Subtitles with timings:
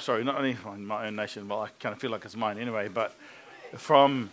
[0.00, 2.88] sorry, not only my own nation, well, I kind of feel like it's mine anyway,
[2.88, 3.14] but
[3.76, 4.30] from,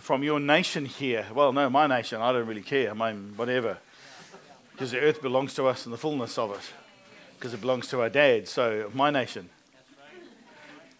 [0.00, 1.24] from your nation here.
[1.32, 2.92] Well, no, my nation, I don't really care.
[2.96, 3.78] Mean, whatever.
[4.72, 6.72] Because the earth belongs to us and the fullness of it.
[7.38, 9.50] Because it belongs to our dad, so my nation.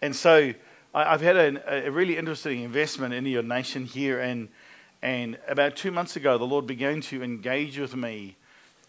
[0.00, 0.54] And so
[0.94, 4.20] I, have had a, a, really interesting investment in your nation here.
[4.20, 4.48] And,
[5.02, 8.36] and about two months ago, the Lord began to engage with me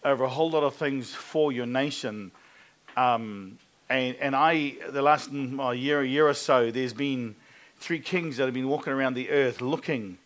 [0.04, 2.30] over a whole lot of things for your nation.
[2.96, 3.58] Um,
[3.88, 7.36] and, and I, the last mm, well, year, a year or so, there's been
[7.78, 10.18] three kings that have been walking around the earth looking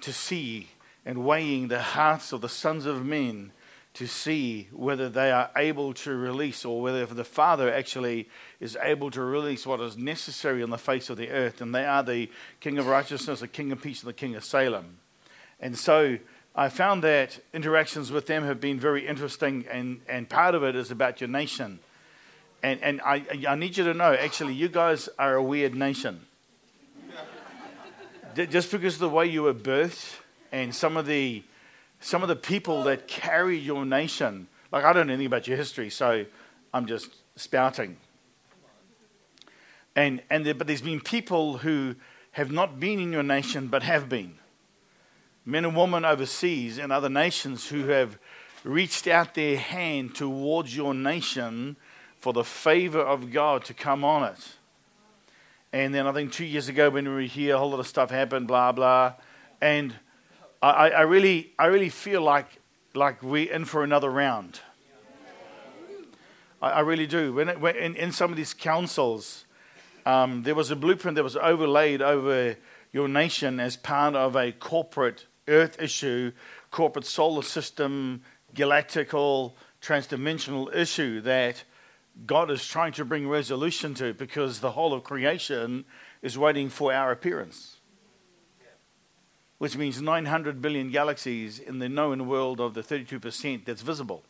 [0.00, 0.68] to see
[1.04, 3.52] and weighing the hearts of the sons of men
[3.94, 8.28] to see whether they are able to release or whether the Father actually
[8.60, 11.62] is able to release what is necessary on the face of the earth.
[11.62, 12.30] And they are the
[12.60, 14.98] King of Righteousness, the King of Peace, and the King of Salem.
[15.60, 16.18] And so
[16.54, 20.76] I found that interactions with them have been very interesting, and, and part of it
[20.76, 21.78] is about your nation.
[22.62, 26.20] And, and I, I need you to know actually, you guys are a weird nation.
[28.34, 30.16] Just because of the way you were birthed
[30.52, 31.42] and some of the
[32.00, 34.48] some of the people that carry your nation.
[34.70, 36.26] Like, I don't know anything about your history, so
[36.74, 37.96] I'm just spouting.
[39.94, 41.94] And, and there, but there's been people who
[42.32, 44.34] have not been in your nation but have been.
[45.44, 48.18] Men and women overseas in other nations who have
[48.62, 51.76] reached out their hand towards your nation
[52.18, 54.56] for the favor of God to come on it.
[55.72, 57.86] And then I think two years ago when we were here, a whole lot of
[57.86, 59.14] stuff happened, blah, blah.
[59.60, 59.94] And
[60.62, 62.46] I, I, really, I really feel like,
[62.94, 64.60] like we're in for another round.
[66.62, 67.34] I, I really do.
[67.34, 69.44] When, it, when in, in, some of these councils,
[70.06, 72.56] um, there was a blueprint that was overlaid over
[72.92, 76.32] your nation as part of a corporate earth issue,
[76.70, 78.22] corporate solar system,
[78.54, 81.62] galactical, transdimensional issue that
[82.24, 85.84] God is trying to bring resolution to because the whole of creation
[86.22, 87.76] is waiting for our appearance
[89.58, 94.22] which means 900 billion galaxies in the known world of the 32% that's visible.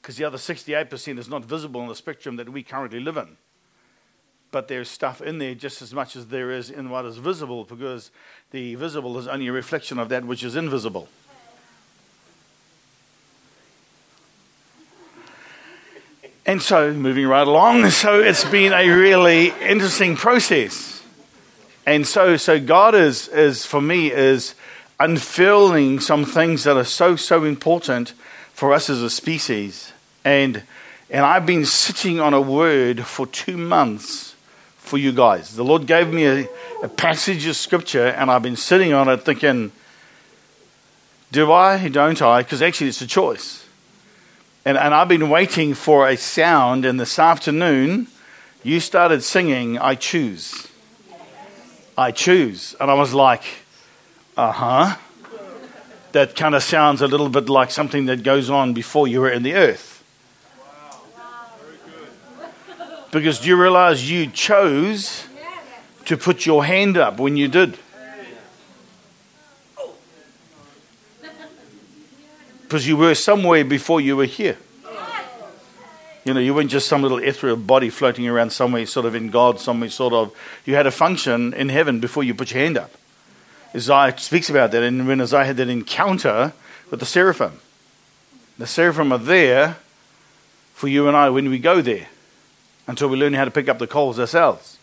[0.00, 3.36] Because the other 68% is not visible in the spectrum that we currently live in.
[4.50, 7.64] But there's stuff in there just as much as there is in what is visible,
[7.64, 8.10] because
[8.50, 11.08] the visible is only a reflection of that which is invisible.
[16.44, 21.02] And so, moving right along, so it's been a really interesting process.
[21.86, 24.54] And so, so God is, is for me, is
[24.98, 28.12] unfurling some things that are so, so important
[28.52, 29.92] for us as a species.
[30.24, 30.62] And,
[31.10, 34.36] and I've been sitting on a word for two months
[34.76, 35.56] for you guys.
[35.56, 36.48] The Lord gave me a,
[36.82, 39.72] a passage of scripture, and I've been sitting on it thinking,
[41.32, 42.42] do I, don't I?
[42.42, 43.61] Because actually, it's a choice.
[44.64, 48.06] And, and I've been waiting for a sound, and this afternoon,
[48.62, 50.68] you started singing, I choose.
[51.98, 52.76] I choose.
[52.80, 53.42] And I was like,
[54.36, 54.96] uh huh.
[56.12, 59.30] That kind of sounds a little bit like something that goes on before you were
[59.30, 60.04] in the earth.
[63.10, 65.26] Because do you realize you chose
[66.04, 67.78] to put your hand up when you did?
[72.72, 74.56] Because you were somewhere before you were here.
[76.24, 79.28] You know, you weren't just some little ethereal body floating around somewhere, sort of in
[79.28, 80.34] God, somewhere, sort of.
[80.64, 82.90] You had a function in heaven before you put your hand up.
[83.74, 86.54] Isaiah speaks about that, and when Isaiah had that encounter
[86.90, 87.60] with the seraphim,
[88.56, 89.76] the seraphim are there
[90.72, 92.08] for you and I when we go there
[92.86, 94.78] until we learn how to pick up the coals ourselves.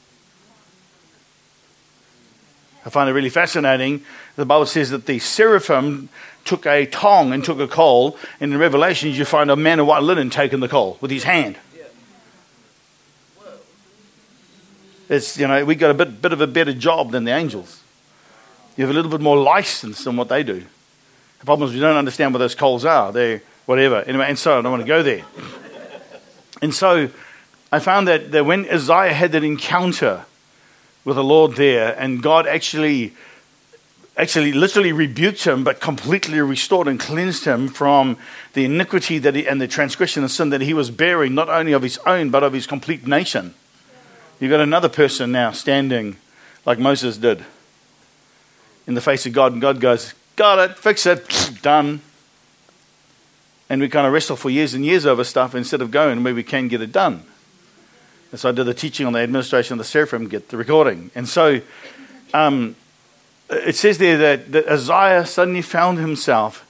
[2.86, 4.06] I find it really fascinating.
[4.36, 6.10] The Bible says that the seraphim
[6.50, 8.18] took a tong and took a coal.
[8.40, 11.24] And in Revelations, you find a man in white linen taking the coal with his
[11.24, 11.58] hand.
[15.08, 17.82] It's, you know, we got a bit, bit of a better job than the angels.
[18.76, 20.64] You have a little bit more license than what they do.
[21.40, 23.12] The problem is we don't understand what those coals are.
[23.12, 24.02] They're whatever.
[24.02, 25.26] Anyway, and so I don't want to go there.
[26.62, 27.10] and so
[27.72, 30.26] I found that, that when Isaiah had that encounter
[31.06, 33.14] with the Lord there, and God actually
[34.20, 38.18] actually literally rebuked him, but completely restored and cleansed him from
[38.54, 41.72] the iniquity that he, and the transgression and sin that he was bearing, not only
[41.72, 43.54] of his own, but of his complete nation.
[44.40, 46.18] You've got another person now standing
[46.66, 47.46] like Moses did
[48.86, 52.02] in the face of God, and God goes, Got it, fix it, done.
[53.70, 56.34] And we kind of wrestle for years and years over stuff instead of going where
[56.34, 57.24] we can get it done.
[58.32, 61.12] And so I did the teaching on the administration of the seraphim, get the recording.
[61.16, 61.62] And so
[62.34, 62.76] um,
[63.50, 66.66] it says there that, that Isaiah suddenly found himself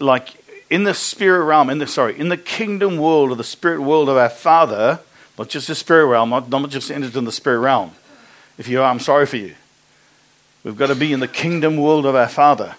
[0.00, 0.34] like
[0.70, 4.08] in the spirit realm, in the sorry, in the kingdom world or the spirit world
[4.08, 5.00] of our Father,
[5.38, 7.92] not just the spirit realm, not, not just entered in the spirit realm.
[8.58, 9.54] If you are, I'm sorry for you.
[10.62, 12.76] We've got to be in the kingdom world of our Father,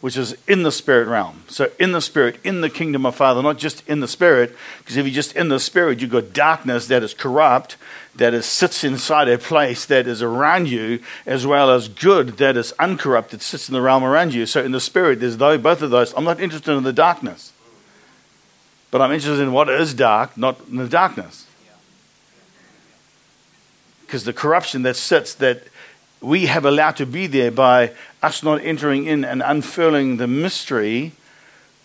[0.00, 1.42] which is in the spirit realm.
[1.48, 4.96] So, in the spirit, in the kingdom of Father, not just in the spirit, because
[4.96, 7.76] if you're just in the spirit, you've got darkness that is corrupt,
[8.16, 12.56] that is, sits inside a place that is around you, as well as good that
[12.56, 14.46] is uncorrupted, sits in the realm around you.
[14.46, 16.14] So, in the spirit, there's though, both of those.
[16.16, 17.52] I'm not interested in the darkness,
[18.90, 21.46] but I'm interested in what is dark, not in the darkness.
[24.06, 25.62] Because the corruption that sits, that
[26.22, 31.12] we have allowed to be there by us not entering in and unfurling the mystery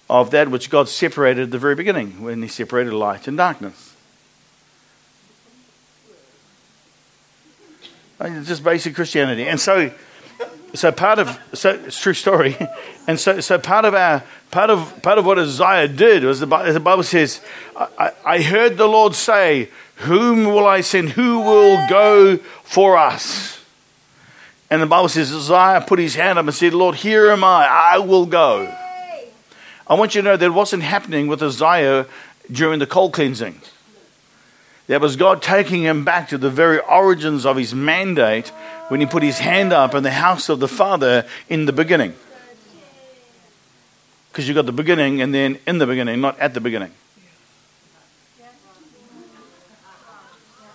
[0.10, 3.94] of that which God separated at the very beginning when He separated light and darkness.
[8.20, 9.46] It's just basic Christianity.
[9.48, 9.92] And so,
[10.74, 12.56] so part of so it's true story,
[13.08, 16.46] and so so part of our part of part of what Isaiah did was the,
[16.46, 17.42] the Bible says,
[17.76, 21.12] I, I heard the Lord say, "Whom will I send?
[21.12, 23.55] Who will go for us?"
[24.70, 27.68] And the Bible says Isaiah put his hand up and said, Lord, here am I,
[27.68, 28.74] I will go.
[29.88, 32.08] I want you to know that wasn't happening with Isaiah
[32.52, 33.62] during the cold cleansing.
[34.88, 38.50] That was God taking him back to the very origins of his mandate
[38.90, 42.14] when he put his hand up in the house of the Father in the beginning.
[44.32, 46.92] Because you've got the beginning and then in the beginning, not at the beginning.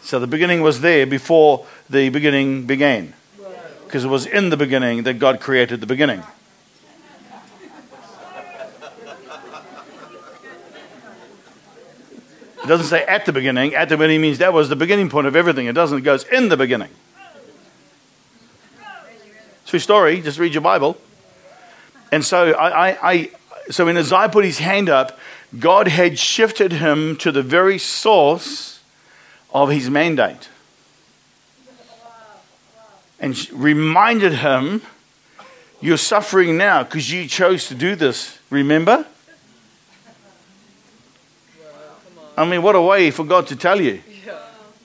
[0.02, 3.14] So the beginning was there before the beginning began.
[3.90, 6.22] Because it was in the beginning that God created the beginning.
[12.62, 13.74] It doesn't say at the beginning.
[13.74, 15.66] At the beginning means that was the beginning point of everything.
[15.66, 15.98] It doesn't.
[15.98, 16.90] It goes in the beginning.
[19.66, 20.20] True story.
[20.20, 20.96] Just read your Bible.
[22.12, 23.30] And so I, I, I
[23.70, 25.18] so when Isaiah put his hand up,
[25.58, 28.84] God had shifted him to the very source
[29.52, 30.48] of his mandate,
[33.20, 34.82] and reminded him,
[35.80, 38.38] "You're suffering now because you chose to do this.
[38.50, 39.06] Remember."
[42.36, 44.02] I mean, what a way for God to tell you.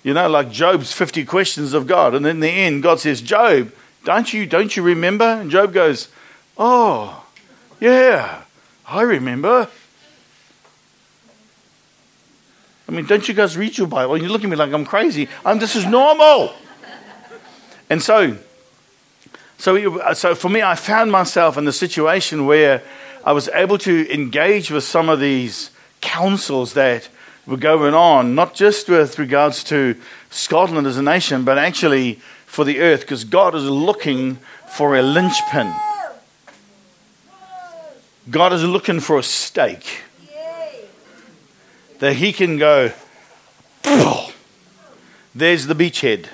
[0.04, 2.14] You know, like Job's 50 questions of God.
[2.14, 3.72] And in the end, God says, Job,
[4.04, 5.26] don't you, don't you remember?
[5.26, 6.10] And Job goes,
[6.58, 7.26] Oh,
[7.80, 8.44] yeah,
[8.88, 9.68] I remember.
[12.88, 14.14] I mean, don't you guys read your Bible?
[14.14, 15.28] And you look at me like I'm crazy.
[15.44, 16.54] I'm, this is normal.
[17.90, 18.38] And so,
[19.58, 22.82] so, so for me, I found myself in the situation where
[23.24, 25.72] I was able to engage with some of these
[26.02, 27.10] councils that
[27.48, 29.96] were going on, not just with regards to
[30.30, 32.16] Scotland as a nation, but actually
[32.46, 34.36] for the earth, because God is looking
[34.68, 35.74] for a linchpin.
[38.30, 40.02] God is looking for a stake
[42.00, 42.92] that He can go,
[45.34, 46.28] there's the beachhead.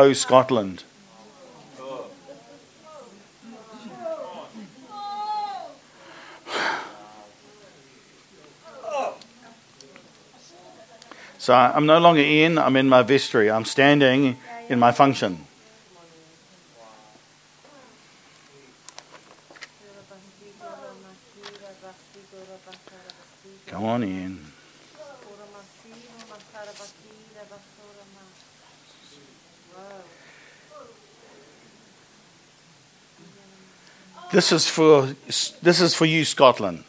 [0.00, 0.84] Oh, Scotland.
[11.38, 13.50] So I'm no longer in, I'm in my vestry.
[13.50, 14.36] I'm standing
[14.68, 15.44] in my function.
[23.66, 24.48] Come on in.
[34.30, 36.84] This is for this is for you, Scotland.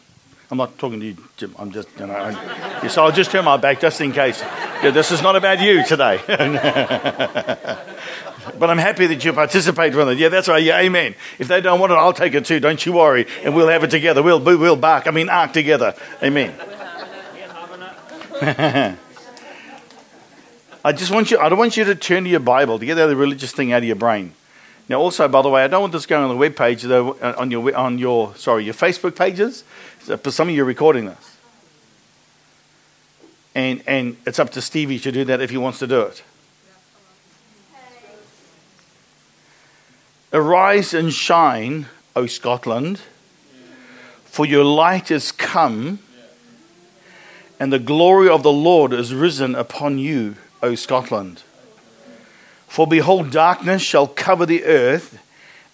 [0.52, 1.56] I'm not talking to you, Jim.
[1.60, 2.16] I'm just, you know.
[2.16, 4.42] I, so I'll just turn my back just in case.
[4.84, 6.20] Yeah, this is not about you today.
[8.58, 10.18] but I'm happy that you participate with it.
[10.18, 10.64] Yeah, that's right.
[10.64, 11.14] Yeah, amen.
[11.38, 12.60] If they don't want it, I'll take it too.
[12.60, 13.28] Don't you worry.
[13.44, 14.24] And we'll have it together.
[14.24, 15.06] We'll, we'll bark.
[15.06, 15.94] I mean, ark together.
[16.24, 16.56] Amen.
[20.84, 22.96] I just want you, I don't want you to turn to your Bible to get
[22.96, 24.34] that religious thing out of your brain.
[24.88, 27.12] Now, also, by the way, I don't want this going on the web page, though,
[27.22, 29.64] uh, on your, on your, sorry, your Facebook pages.
[30.00, 31.38] For some of you are recording this.
[33.54, 36.24] And, and it's up to Stevie to do that if he wants to do it.
[40.32, 43.02] Arise and shine, O Scotland,
[44.26, 46.00] for your light is come,
[47.60, 51.44] and the glory of the Lord is risen upon you, O Scotland.
[52.68, 55.20] For behold, darkness shall cover the earth,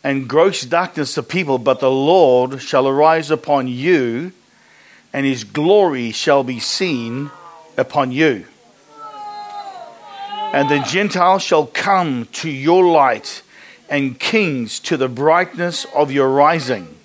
[0.04, 4.32] and gross darkness the people, but the Lord shall arise upon you,
[5.12, 7.32] and his glory shall be seen
[7.78, 8.46] upon you.
[10.54, 13.42] And the Gentiles shall come to your light,
[13.90, 16.96] and kings to the brightness of your rising.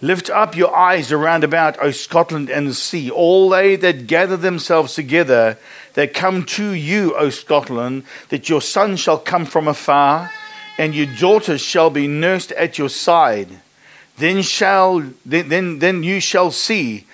[0.00, 4.94] Lift up your eyes around about, O Scotland, and see all they that gather themselves
[4.94, 5.58] together,
[5.98, 10.30] that come to you, O Scotland, that your son shall come from afar,
[10.78, 13.48] and your daughters shall be nursed at your side.
[14.16, 17.04] Then shall then, then, then you shall see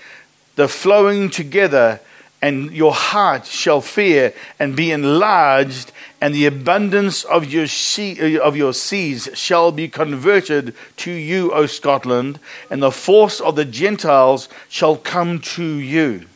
[0.56, 1.98] the flowing together
[2.42, 8.38] and your heart shall fear and be enlarged, and the abundance of your, sea, eh,
[8.38, 12.38] of your seas shall be converted to you, O Scotland,
[12.68, 16.26] and the force of the Gentiles shall come to you.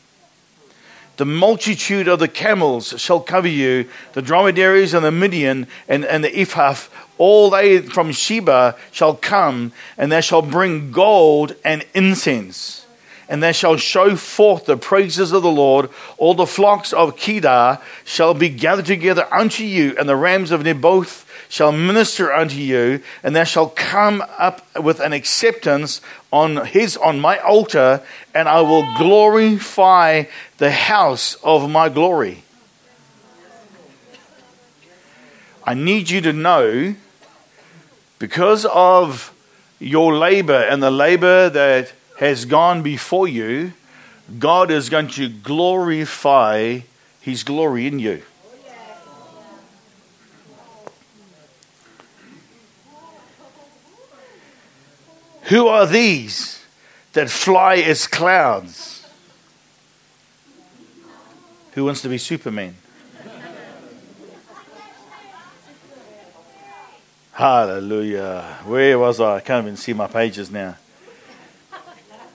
[1.19, 6.25] The multitude of the camels shall cover you, the dromedaries and the Midian and, and
[6.25, 6.77] the Ephah,
[7.19, 12.87] all they from Sheba shall come, and they shall bring gold and incense
[13.29, 15.91] and they shall show forth the praises of the Lord.
[16.17, 20.63] All the flocks of Kedar shall be gathered together unto you, and the rams of
[20.63, 26.01] Nebaioth shall minister unto you, and they shall come up with an acceptance
[26.31, 28.03] on his on my altar,
[28.35, 30.25] and I will glorify
[30.59, 32.45] the house of my glory.
[35.65, 36.95] I need you to know
[38.19, 39.35] because of
[39.79, 43.73] your labor and the labor that has gone before you,
[44.39, 46.81] God is going to glorify
[47.21, 48.23] his glory in you.
[55.49, 56.63] Who are these
[57.15, 59.07] that fly as clouds?
[61.73, 62.77] Who wants to be Superman?
[67.33, 68.59] Hallelujah.
[68.67, 69.37] Where was I?
[69.37, 70.77] I can't even see my pages now.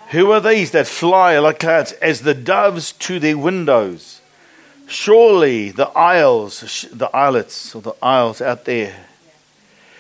[0.10, 4.22] Who are these that fly like clouds as the doves to their windows?
[4.88, 9.06] Surely the isles, the islets, or the isles out there,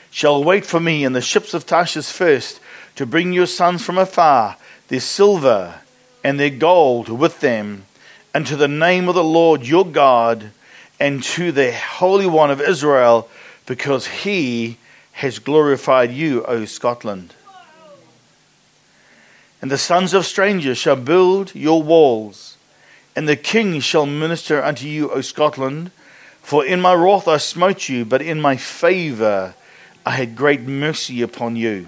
[0.10, 2.60] shall wait for me in the ships of Tarshish first
[2.95, 4.57] to bring your sons from afar,
[4.88, 5.81] their silver
[6.23, 7.85] and their gold with them,
[8.33, 10.51] and to the name of the Lord your God,
[11.00, 13.29] and to the Holy One of Israel,
[13.65, 14.77] because he
[15.13, 17.33] has glorified you, O Scotland.
[19.62, 22.57] And the sons of strangers shall build your walls,
[23.15, 25.91] and the king shall minister unto you, O Scotland.
[26.41, 29.55] For in my wrath I smote you, but in my favor
[30.05, 31.88] I had great mercy upon you.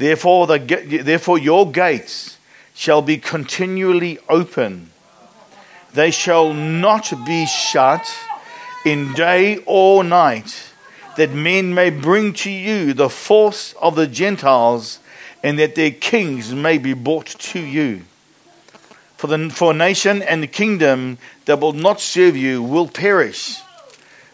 [0.00, 0.58] Therefore, the,
[1.04, 2.38] therefore your gates
[2.74, 4.92] shall be continually open.
[5.92, 8.10] They shall not be shut
[8.86, 10.72] in day or night,
[11.18, 15.00] that men may bring to you the force of the Gentiles
[15.42, 18.04] and that their kings may be brought to you.
[19.18, 23.58] For, the, for nation and the kingdom that will not serve you will perish.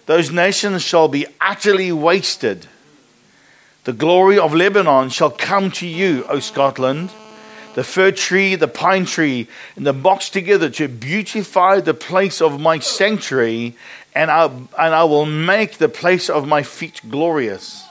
[0.07, 2.69] Those nations shall be utterly wasted.
[3.87, 7.13] The glory of Lebanon shall come to you, O Scotland,
[7.75, 12.61] the fir tree, the pine tree, and the box together to beautify the place of
[12.61, 13.77] my sanctuary,
[14.13, 17.85] and I, and I will make the place of my feet glorious.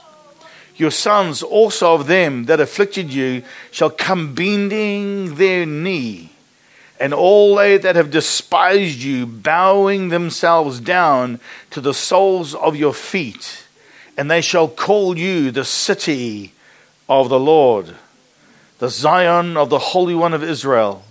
[0.76, 6.32] Your sons also of them that afflicted you shall come bending their knee,
[7.00, 12.94] and all they that have despised you bowing themselves down to the soles of your
[12.94, 13.65] feet,
[14.18, 16.54] and they shall call you the city
[17.08, 17.96] of the Lord,
[18.80, 21.04] the Zion of the Holy One of Israel.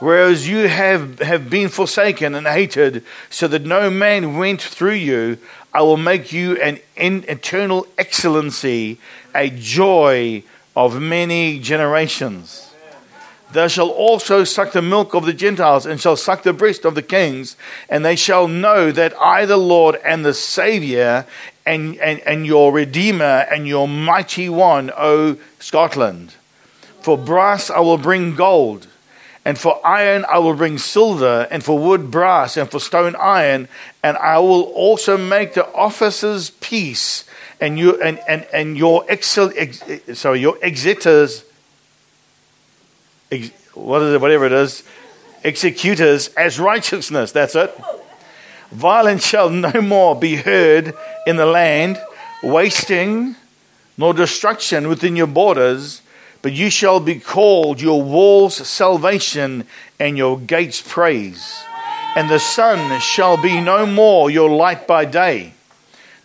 [0.00, 5.38] Whereas you have, have been forsaken and hated, so that no man went through you,
[5.72, 8.98] I will make you an eternal excellency,
[9.34, 10.42] a joy
[10.76, 12.70] of many generations.
[13.52, 16.96] Thou shalt also suck the milk of the Gentiles, and shall suck the breast of
[16.96, 17.56] the kings,
[17.88, 21.24] and they shall know that I, the Lord, am the Saviour,
[21.66, 26.34] and, and, and your Redeemer, and your mighty one, O Scotland.
[27.00, 28.86] For brass I will bring gold
[29.44, 33.68] and for iron I will bring silver, and for wood brass, and for stone iron,
[34.02, 37.24] and I will also make the officers peace,
[37.60, 39.82] and you and, and, and your excel, ex,
[40.14, 41.44] sorry, your executors,
[43.30, 44.82] ex, what is it, whatever it is,
[45.42, 47.32] executors as righteousness.
[47.32, 47.78] That's it.
[48.70, 50.94] Violence shall no more be heard
[51.26, 52.00] in the land,
[52.42, 53.36] wasting
[53.96, 56.02] nor destruction within your borders
[56.44, 59.66] but you shall be called your walls salvation
[59.98, 61.64] and your gates praise.
[62.16, 65.54] And the sun shall be no more your light by day,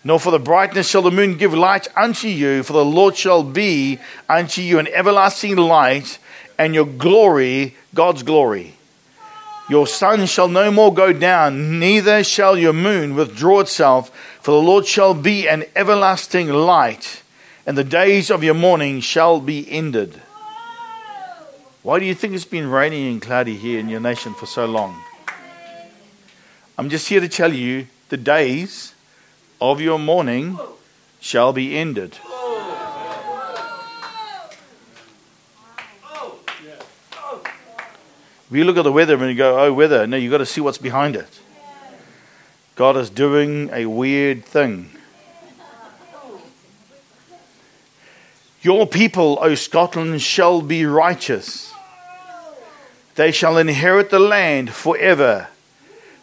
[0.03, 3.43] nor for the brightness shall the moon give light unto you, for the Lord shall
[3.43, 6.19] be unto you an everlasting light,
[6.57, 8.75] and your glory, God's glory.
[9.69, 14.11] Your sun shall no more go down, neither shall your moon withdraw itself
[14.41, 17.21] For the Lord shall be an everlasting light,
[17.65, 20.21] and the days of your mourning shall be ended.
[21.83, 24.65] Why do you think it's been raining and cloudy here in your nation for so
[24.65, 25.01] long?
[26.77, 28.93] I'm just here to tell you the days
[29.59, 30.57] of your mourning
[31.19, 32.17] shall be ended.
[32.23, 32.39] Oh.
[36.05, 36.39] Oh.
[36.65, 36.85] Oh.
[38.51, 40.07] We look at the weather and you go, oh, weather.
[40.07, 41.39] No, you've got to see what's behind it.
[42.75, 44.89] God is doing a weird thing.
[48.61, 51.73] Your people, O Scotland, shall be righteous.
[53.15, 55.47] They shall inherit the land forever.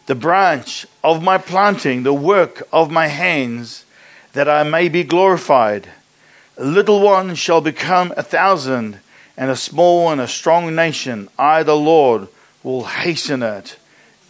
[0.07, 3.85] The branch of my planting, the work of my hands,
[4.33, 5.89] that I may be glorified.
[6.57, 8.99] A little one shall become a thousand
[9.37, 12.27] and a small and a strong nation, I, the Lord,
[12.63, 13.77] will hasten it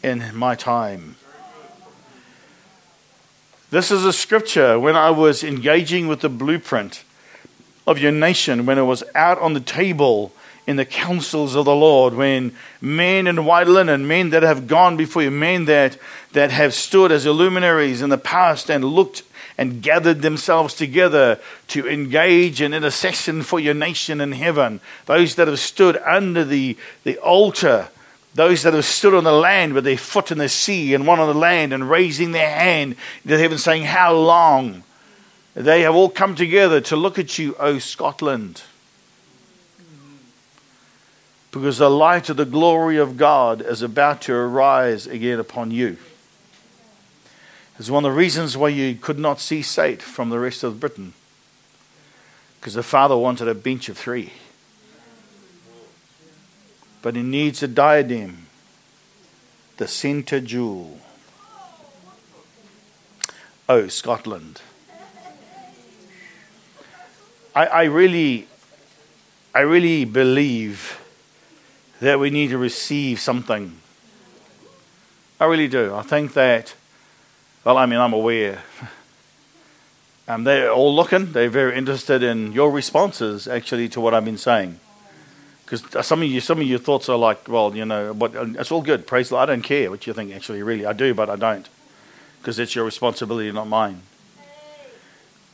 [0.03, 1.15] in my time.
[3.69, 7.03] This is a scripture when I was engaging with the blueprint
[7.85, 10.33] of your nation, when it was out on the table
[10.65, 14.97] in the councils of the Lord, when men in white linen, men that have gone
[14.97, 15.97] before you, men that,
[16.33, 19.23] that have stood as illuminaries in the past and looked
[19.57, 24.79] and gathered themselves together to engage in intercession for your nation in heaven.
[25.05, 27.89] Those that have stood under the, the altar,
[28.35, 31.19] those that have stood on the land with their foot in the sea and one
[31.19, 32.95] on the land and raising their hand
[33.27, 34.83] to heaven, saying, How long?
[35.55, 38.61] They have all come together to look at you, O Scotland.
[41.49, 45.97] Because the light of the glory of God is about to arise again upon you.
[47.79, 51.13] It's one of the reasons why you could not secede from the rest of Britain.
[52.59, 54.33] Because the father wanted a bench of three.
[57.01, 58.47] But he needs a diadem,
[59.77, 60.99] the centre jewel.
[63.69, 64.61] Oh, Scotland.
[67.53, 68.47] I, I really
[69.53, 71.01] I really believe
[71.99, 73.77] that we need to receive something.
[75.39, 75.95] I really do.
[75.95, 76.75] I think that
[77.67, 78.63] well, I mean, I'm aware.
[80.25, 81.33] Um, they're all looking.
[81.33, 84.79] They're very interested in your responses, actually, to what I've been saying.
[85.65, 88.71] Because some of you, some of your thoughts are like, well, you know, but it's
[88.71, 89.05] all good.
[89.05, 89.49] Praise the Lord.
[89.49, 90.33] I don't care what you think.
[90.33, 91.67] Actually, really, I do, but I don't,
[92.39, 94.01] because it's your responsibility, not mine.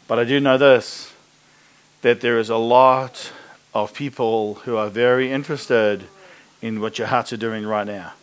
[0.08, 1.12] But I do know this:
[2.04, 3.32] that there is a lot
[3.74, 6.04] of people who are very interested
[6.62, 8.14] in what your hearts are doing right now.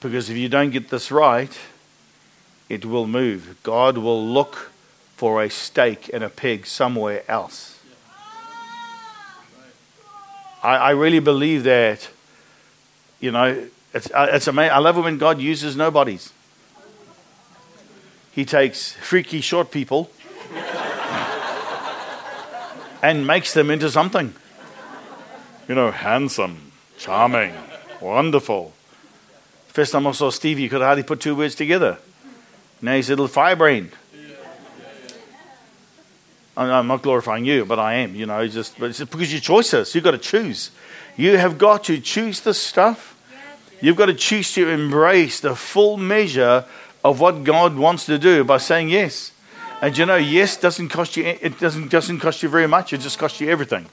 [0.00, 1.56] Because if you don't get this right,
[2.68, 3.56] it will move.
[3.62, 4.70] God will look
[5.16, 7.80] for a stake and a peg somewhere else.
[10.62, 12.08] I, I really believe that,
[13.20, 14.72] you know, it's, uh, it's amazing.
[14.72, 16.32] I love it when God uses nobodies.
[18.32, 20.10] He takes freaky short people
[23.02, 24.34] and makes them into something.
[25.66, 27.54] You know, handsome, charming,
[28.00, 28.75] wonderful.
[29.76, 31.98] First time I saw Stevie, you could hardly put two words together.
[32.80, 33.90] Now he's a little firebrained.
[36.56, 38.14] I'm not glorifying you, but I am.
[38.14, 39.94] You know, just but it's because your choices.
[39.94, 40.70] You've got to choose.
[41.18, 43.22] You have got to choose the stuff.
[43.82, 46.64] You've got to choose to embrace the full measure
[47.04, 49.32] of what God wants to do by saying yes.
[49.82, 51.24] And you know, yes doesn't cost you.
[51.24, 52.94] It doesn't doesn't cost you very much.
[52.94, 53.84] It just costs you everything.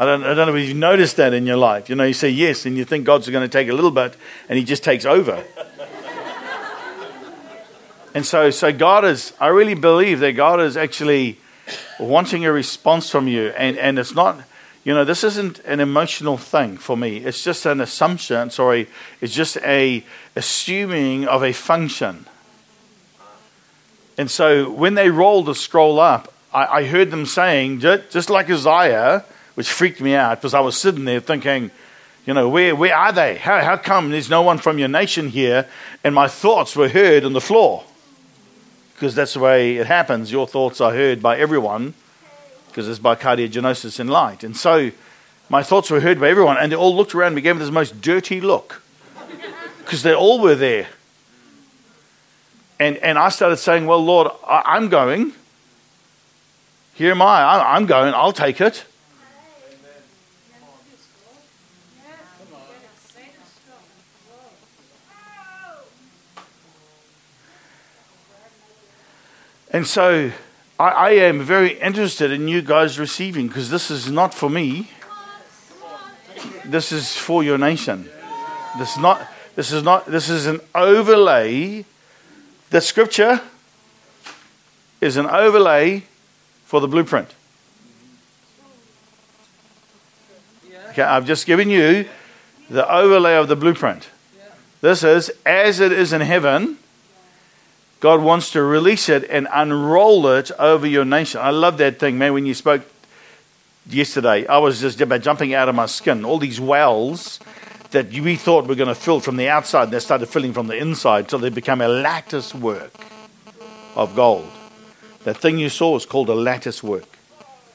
[0.00, 1.90] I don't, I don't know if you've noticed that in your life.
[1.90, 4.16] You know, you say yes and you think God's going to take a little bit
[4.48, 5.44] and he just takes over.
[8.14, 11.36] and so, so God is, I really believe that God is actually
[11.98, 13.48] wanting a response from you.
[13.48, 14.42] And, and it's not,
[14.84, 17.18] you know, this isn't an emotional thing for me.
[17.18, 18.88] It's just an assumption, sorry,
[19.20, 20.02] it's just a
[20.34, 22.24] assuming of a function.
[24.16, 28.30] And so when they rolled the scroll up, I, I heard them saying, just, just
[28.30, 29.26] like Isaiah,
[29.60, 31.70] which freaked me out because I was sitting there thinking,
[32.24, 33.36] you know, where, where are they?
[33.36, 35.68] How, how come there's no one from your nation here?
[36.02, 37.84] And my thoughts were heard on the floor.
[38.94, 40.32] Because that's the way it happens.
[40.32, 41.92] Your thoughts are heard by everyone
[42.68, 44.44] because it's by cardiognosis in light.
[44.44, 44.92] And so
[45.50, 47.70] my thoughts were heard by everyone, and they all looked around me, gave me this
[47.70, 48.80] most dirty look
[49.80, 50.88] because they all were there.
[52.78, 55.34] And, and I started saying, Well, Lord, I, am going.
[56.94, 57.42] Here am I.
[57.42, 57.76] I.
[57.76, 58.14] I'm going.
[58.14, 58.86] I'll take it.
[69.72, 70.32] And so
[70.78, 74.90] I, I am very interested in you guys receiving because this is not for me.
[76.64, 78.08] This is for your nation.
[78.78, 80.06] This is not This is not.
[80.06, 81.84] This is an overlay.
[82.70, 83.42] The scripture
[85.00, 86.04] is an overlay
[86.64, 87.28] for the blueprint.
[90.90, 92.08] Okay, I've just given you
[92.68, 94.08] the overlay of the blueprint.
[94.80, 96.78] This is as it is in heaven.
[98.00, 101.40] God wants to release it and unroll it over your nation.
[101.42, 102.32] I love that thing, man.
[102.32, 102.82] When you spoke
[103.86, 106.24] yesterday, I was just about jumping out of my skin.
[106.24, 107.40] All these wells
[107.90, 110.76] that we thought were going to fill from the outside, they started filling from the
[110.78, 112.92] inside till they became a lattice work
[113.94, 114.50] of gold.
[115.24, 117.04] That thing you saw was called a lattice work.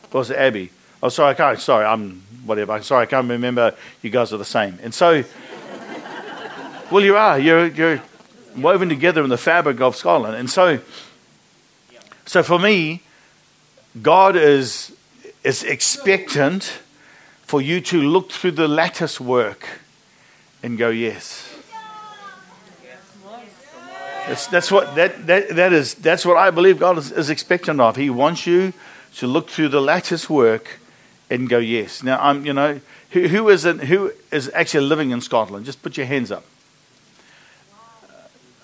[0.09, 0.71] What was it, Abby?
[1.03, 1.59] Oh, sorry, I can't.
[1.59, 2.81] Sorry, I'm whatever.
[2.81, 3.75] Sorry, I can't remember.
[4.01, 4.79] You guys are the same.
[4.81, 5.23] And so,
[6.91, 7.37] well, you are.
[7.37, 8.01] You're, you're
[8.57, 10.35] woven together in the fabric of Scotland.
[10.35, 10.79] And so,
[12.25, 13.01] so for me,
[14.01, 14.95] God is,
[15.43, 16.79] is expectant
[17.43, 19.67] for you to look through the lattice work
[20.63, 21.51] and go, yes.
[24.27, 27.79] That's, that's what that, that, that is that's what I believe God is, is expectant
[27.79, 27.95] of.
[27.95, 28.73] He wants you
[29.17, 30.79] to look through the lattice work
[31.29, 32.01] and go, yes.
[32.01, 35.65] Now I'm you know, who, who is it, who is actually living in Scotland?
[35.65, 36.43] Just put your hands up.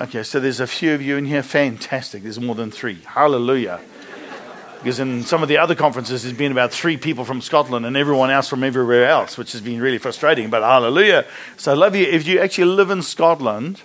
[0.02, 1.44] Okay, so there's a few of you in here.
[1.44, 2.24] Fantastic.
[2.24, 2.98] There's more than three.
[3.06, 3.80] Hallelujah.
[4.80, 7.96] Because in some of the other conferences, there's been about three people from Scotland and
[7.96, 10.50] everyone else from everywhere else, which has been really frustrating.
[10.50, 11.28] But hallelujah.
[11.56, 12.08] So I love you.
[12.08, 13.84] If you actually live in Scotland,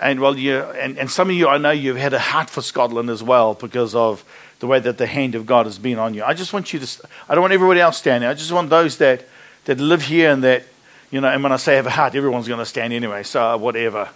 [0.00, 2.62] and well, you and, and some of you, I know you've had a heart for
[2.62, 4.24] Scotland as well because of
[4.60, 6.24] the way that the hand of God has been on you.
[6.24, 7.08] I just want you to.
[7.28, 8.26] I don't want everybody else standing.
[8.26, 9.26] I just want those that
[9.66, 10.62] that live here and that
[11.10, 11.28] you know.
[11.28, 13.22] And when I say have a heart, everyone's going to stand anyway.
[13.22, 14.08] So whatever.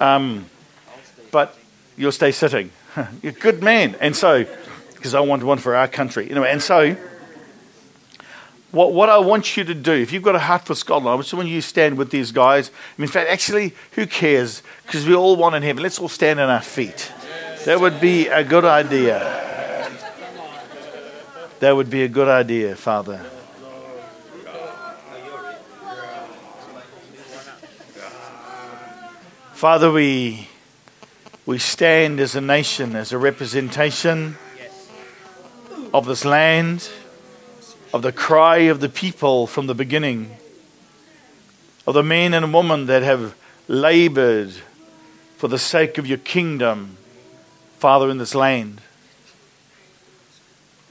[0.00, 0.46] Um,
[1.30, 1.56] but
[1.96, 2.70] you'll stay sitting.
[3.22, 3.96] You're a good man.
[4.00, 4.46] And so,
[4.94, 6.30] because I want one for our country.
[6.30, 6.96] Anyway, and so,
[8.70, 11.16] what, what I want you to do, if you've got a heart for Scotland, I
[11.22, 12.70] just want you to stand with these guys.
[12.70, 14.62] I mean, in fact, actually, who cares?
[14.86, 15.82] Because we all want in heaven.
[15.82, 17.12] Let's all stand on our feet.
[17.64, 19.46] That would be a good idea.
[21.60, 23.24] That would be a good idea, Father.
[29.58, 30.46] Father, we,
[31.44, 34.36] we stand as a nation, as a representation
[35.92, 36.88] of this land,
[37.92, 40.36] of the cry of the people from the beginning,
[41.88, 43.34] of the men and women that have
[43.66, 44.52] labored
[45.36, 46.96] for the sake of your kingdom,
[47.80, 48.80] Father, in this land.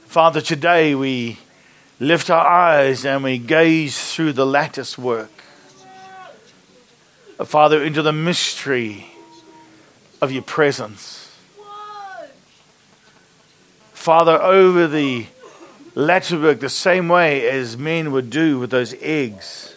[0.04, 1.38] Father, today we
[1.98, 5.37] lift our eyes and we gaze through the lattice work
[7.44, 9.06] Father, into the mystery
[10.20, 11.36] of your presence.
[13.92, 15.26] Father, over the
[15.94, 19.74] latticework the same way as men would do with those eggs.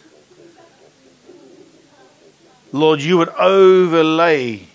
[2.72, 4.68] Lord, you would overlay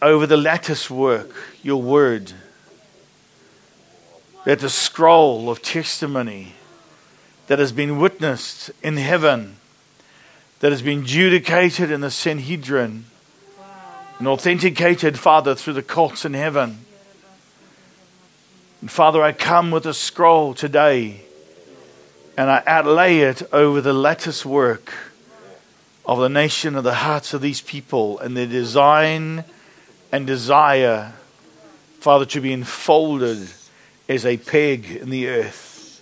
[0.00, 2.32] over the lattice work your word.
[4.44, 6.54] That the scroll of testimony
[7.48, 9.56] that has been witnessed in heaven
[10.60, 13.04] that has been judicated in the Sanhedrin
[14.18, 16.78] and authenticated, Father, through the courts in heaven.
[18.80, 21.22] And Father, I come with a scroll today
[22.36, 24.92] and I outlay it over the lattice work
[26.06, 29.44] of the nation of the hearts of these people and their design
[30.10, 31.12] and desire,
[32.00, 33.48] Father, to be enfolded
[34.08, 36.00] as a peg in the earth.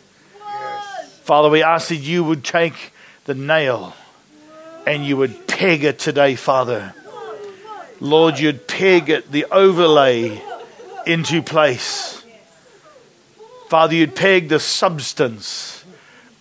[1.25, 2.93] Father, we ask that you would take
[3.25, 3.95] the nail
[4.87, 6.95] and you would peg it today, Father.
[8.01, 10.41] Lord, you'd peg it, the overlay,
[11.07, 12.23] into place.
[13.69, 15.85] Father, you'd peg the substance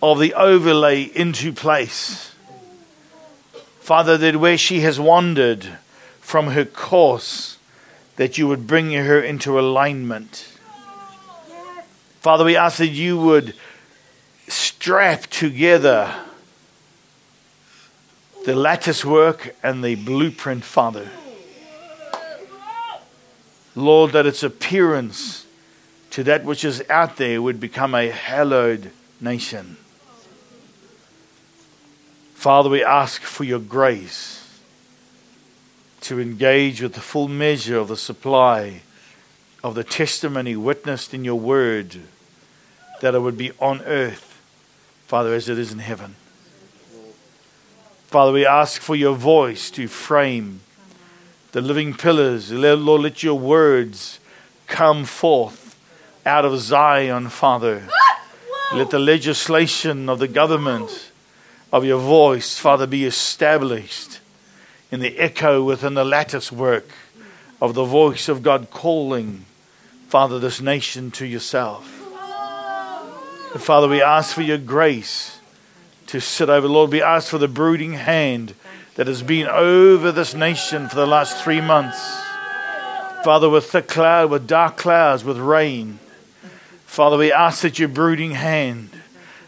[0.02, 2.34] of the overlay into place.
[3.80, 5.78] Father, that where she has wandered
[6.20, 7.58] from her course,
[8.16, 10.52] that you would bring her into alignment.
[12.20, 13.54] Father, we ask that you would
[14.48, 16.14] strap together
[18.46, 21.10] the lattice work and the blueprint, Father.
[23.74, 25.44] Lord, that its appearance
[26.10, 29.76] to that which is out there would become a hallowed nation.
[32.34, 34.60] Father, we ask for your grace
[36.02, 38.82] to engage with the full measure of the supply
[39.64, 41.98] of the testimony witnessed in your word,
[43.00, 44.40] that it would be on earth,
[45.08, 46.14] Father, as it is in heaven.
[48.06, 50.60] Father, we ask for your voice to frame
[51.50, 52.52] the living pillars.
[52.52, 54.20] Lord, let your words
[54.68, 55.76] come forth
[56.24, 57.88] out of Zion, Father.
[58.72, 61.10] Let the legislation of the government
[61.72, 64.20] of your voice, Father, be established
[64.92, 66.88] in the echo within the lattice work
[67.60, 69.46] of the voice of God calling,
[70.08, 71.84] Father, this nation to yourself.
[73.58, 75.35] Father, we ask for your grace
[76.08, 76.68] to sit over.
[76.68, 78.54] Lord, we ask for the brooding hand
[78.94, 81.98] that has been over this nation for the last three months.
[83.24, 85.98] Father, with thick cloud, with dark clouds, with rain.
[86.84, 88.90] Father, we ask that your brooding hand,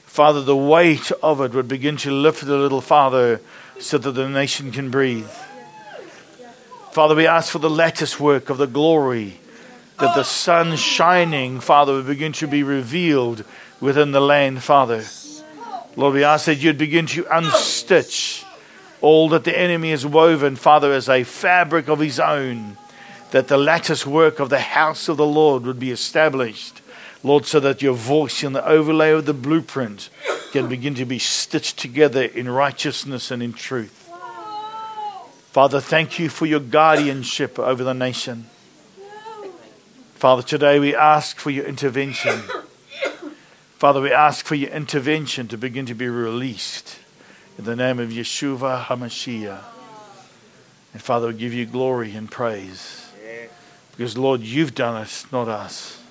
[0.05, 3.40] Father, the weight of it would begin to lift a little, Father,
[3.79, 5.31] so that the nation can breathe.
[6.92, 9.38] Father, we ask for the lattice work of the glory,
[10.01, 13.44] that the sun shining, Father, would begin to be revealed
[13.81, 15.05] within the land, Father.
[15.96, 18.44] Lord, we ask that you'd begin to unstitch
[19.01, 22.77] all that the enemy has woven, Father, as a fabric of his own,
[23.31, 26.81] that the lattice work of the house of the Lord would be established.
[27.22, 30.09] Lord, so that your voice in the overlay of the blueprint
[30.53, 34.09] can begin to be stitched together in righteousness and in truth.
[35.51, 38.46] Father, thank you for your guardianship over the nation.
[40.14, 42.40] Father, today we ask for your intervention.
[43.79, 46.99] Father, we ask for your intervention to begin to be released
[47.57, 49.62] in the name of Yeshua HaMashiach.
[50.93, 53.09] And Father, we give you glory and praise.
[53.93, 56.03] Because, Lord, you've done it, not us.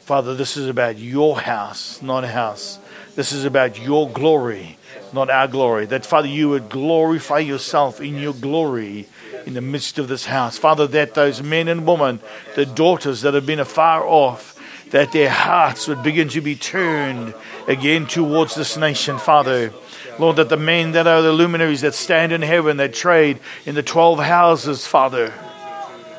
[0.00, 2.80] Father, this is about your house, not a house.
[3.14, 4.76] This is about your glory,
[5.12, 5.86] not our glory.
[5.86, 9.06] That, Father, you would glorify yourself in your glory
[9.46, 10.58] in the midst of this house.
[10.58, 12.18] Father, that those men and women,
[12.56, 14.57] the daughters that have been afar off,
[14.90, 17.34] that their hearts would begin to be turned
[17.66, 19.72] again towards this nation, Father.
[20.18, 23.74] Lord, that the men that are the luminaries that stand in heaven, that trade in
[23.74, 25.32] the 12 houses, Father.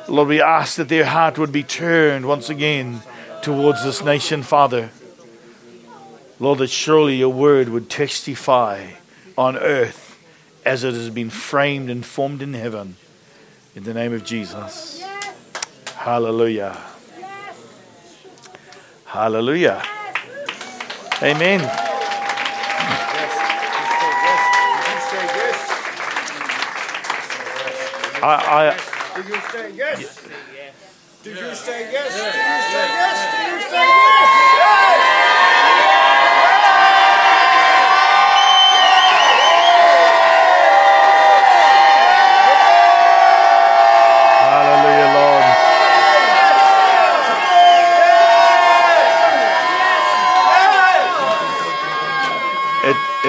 [0.08, 3.02] Lord, we ask that their heart would be turned once again
[3.42, 4.90] towards this nation, Father.
[6.38, 8.92] Lord, that surely your word would testify
[9.36, 10.18] on earth
[10.64, 12.96] as it has been framed and formed in heaven.
[13.76, 15.02] In the name of Jesus.
[15.94, 16.89] Hallelujah.
[19.10, 19.82] Hallelujah.
[21.20, 21.60] Amen.
[28.22, 28.76] I, I,
[29.16, 29.98] Did you say yes?
[31.24, 32.14] Did you say yes?
[32.14, 32.38] Did you
[32.70, 33.18] say yes?
[33.34, 35.09] Did you say yes?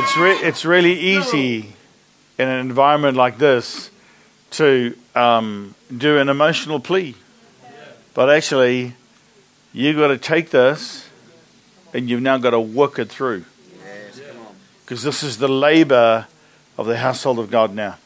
[0.01, 1.73] It's, re- it's really easy
[2.39, 3.91] in an environment like this
[4.51, 7.15] to um, do an emotional plea.
[8.15, 8.95] But actually,
[9.73, 11.07] you've got to take this
[11.93, 13.45] and you've now got to work it through.
[14.83, 16.25] Because this is the labor
[16.77, 17.97] of the household of God now.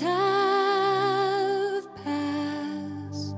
[0.00, 3.36] Have passed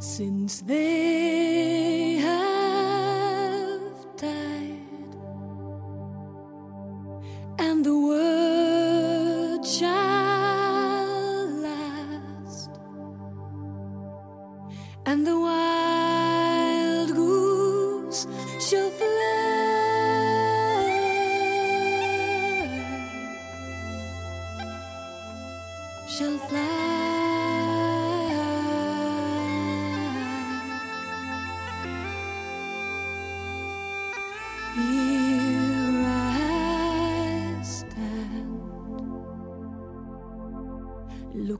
[0.00, 5.16] since they have died
[7.58, 8.23] and the word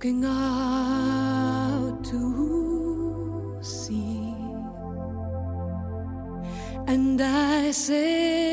[0.04, 4.34] looking out to sea,
[6.86, 8.43] and I say